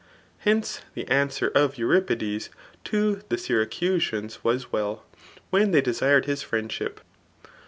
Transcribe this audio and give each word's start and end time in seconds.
Henoe^ 0.47 0.81
the 0.95 1.07
answer 1.09 1.49
of 1.53 1.75
Euripidee 1.75 2.49
to 2.85 3.21
the 3.29 3.37
Syracusans 3.37 4.43
was 4.43 4.71
well, 4.71 5.05
[when 5.51 5.69
they 5.69 5.81
dsshed 5.83 6.25
hb 6.25 6.25
fnendship. 6.49 6.97